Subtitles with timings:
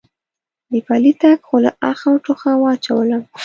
[0.71, 3.23] دې پلی تګ خو له آخه او ټوخه واچولم.